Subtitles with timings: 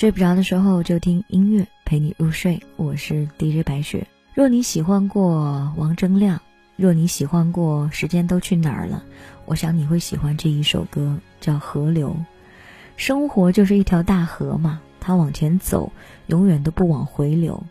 [0.00, 2.62] 睡不着的时候就听音乐陪你入睡。
[2.76, 4.06] 我是 DJ 白雪。
[4.32, 6.40] 若你喜欢过王铮亮，
[6.76, 9.04] 若你喜欢过《时间都去哪儿了》，
[9.44, 12.16] 我想你会喜欢这一首歌，叫《河流》。
[12.96, 15.92] 生活就是一条大河嘛，它往前走，
[16.28, 17.62] 永远都不往回流。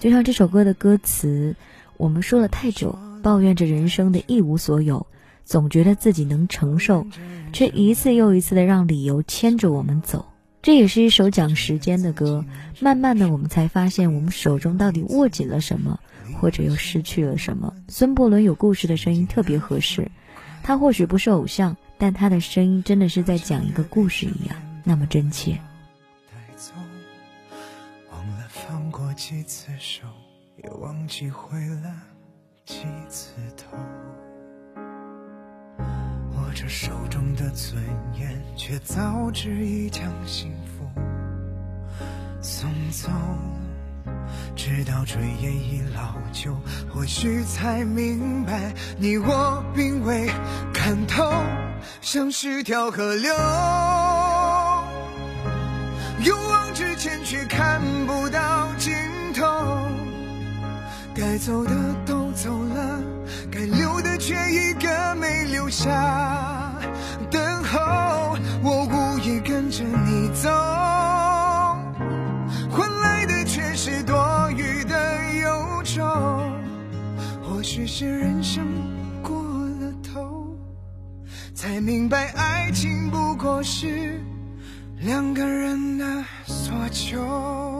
[0.00, 1.54] 就像这首歌的歌词，
[1.98, 5.06] 我们说了太久，抱怨着人生的一无所有，
[5.44, 7.06] 总觉得自己能承受，
[7.52, 10.26] 却一次又一次的让理由牵着我们走。
[10.66, 12.44] 这也是一首讲时间的歌。
[12.80, 16.00] 慢慢的，我们才发现，我们手中到底握紧了什么，
[16.40, 17.72] 或者又失去了什么。
[17.86, 20.10] 孙伯伦有故事的声音特别合适，
[20.64, 25.56] 他或许不是偶像，但他的声音真的是在讲一个故事一样，那么真切。
[28.10, 30.04] 忘了放过几次手，
[30.64, 31.94] 也忘记回了
[32.64, 33.78] 几次头。
[36.62, 37.80] 握手中的尊
[38.18, 40.84] 严，却早知已将幸福
[42.40, 43.08] 送走。
[44.56, 46.56] 直到炊烟已老旧，
[46.92, 50.28] 或许才明白，你我并未
[50.72, 51.30] 看透，
[52.00, 53.32] 像是条河流，
[56.24, 58.92] 勇往直前却看不到尽
[59.34, 59.44] 头。
[61.14, 61.70] 该走的
[62.04, 63.00] 都走了，
[63.50, 64.85] 该留的却一个
[65.66, 66.72] 留下。
[67.28, 70.48] 等候，我无意跟着你走，
[72.70, 76.04] 换来的却是多余的忧愁。
[77.42, 78.64] 或许是人生
[79.24, 79.34] 过
[79.80, 80.56] 了头，
[81.52, 84.20] 才明白爱情不过是
[85.00, 86.04] 两个人的
[86.44, 87.75] 所求。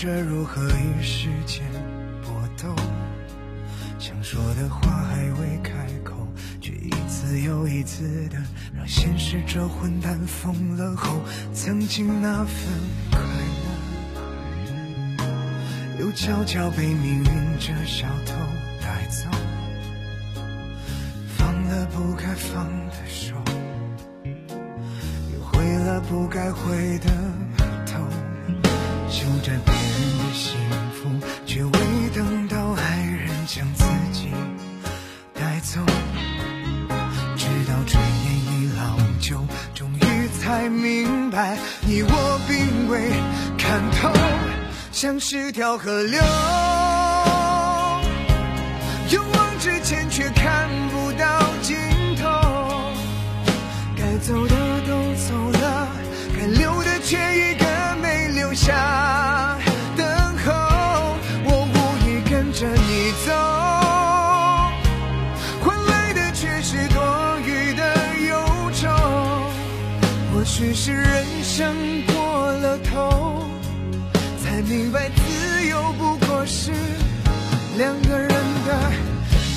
[0.00, 1.62] 着如何与时间
[2.22, 2.74] 搏斗，
[3.98, 6.26] 想说的话还未开口，
[6.58, 8.38] 却一次又一次的
[8.74, 11.20] 让现实这混蛋疯了后，
[11.52, 12.56] 曾经那份
[13.10, 13.20] 快
[15.18, 15.26] 乐，
[16.00, 17.26] 又悄悄被命运
[17.58, 18.32] 这小偷
[18.80, 19.28] 带走，
[21.36, 23.34] 放了不该放的手，
[24.24, 27.10] 又回了不该回的
[29.30, 30.58] 守着别人的幸
[30.90, 31.08] 福，
[31.46, 31.70] 却未
[32.12, 34.28] 等到爱人将自己
[35.32, 35.80] 带走。
[37.36, 39.40] 直到炊烟已老旧，
[39.72, 43.12] 终于才明白，你我并未
[43.56, 44.10] 看透，
[44.90, 46.20] 像是条河流，
[49.12, 51.76] 勇往直前却看不到尽
[52.16, 52.26] 头。
[53.96, 54.56] 该走的
[54.88, 55.88] 都走了，
[56.36, 57.64] 该留的却一个
[58.02, 58.89] 没留下。
[70.60, 73.48] 只是人生过了头，
[74.44, 76.70] 才明白自由不过是
[77.78, 78.92] 两个人的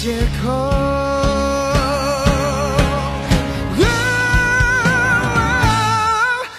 [0.00, 0.72] 借口。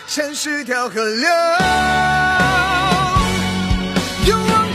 [0.06, 1.28] 像是条河流，
[4.28, 4.67] 勇往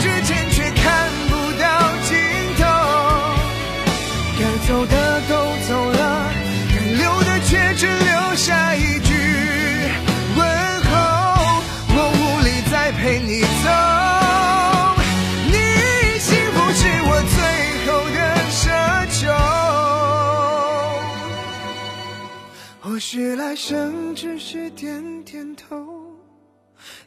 [23.15, 26.15] 是来生只是点点头，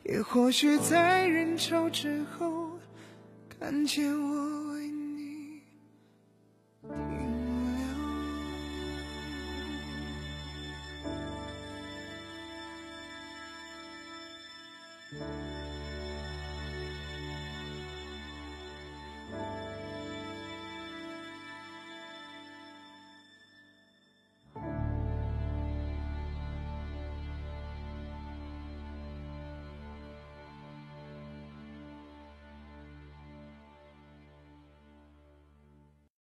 [0.05, 2.79] 也或许在人潮之后，
[3.58, 4.75] 看见我